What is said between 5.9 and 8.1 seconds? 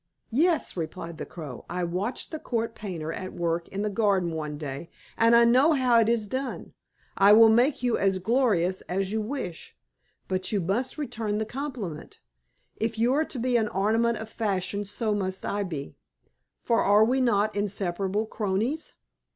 it is done. I will make you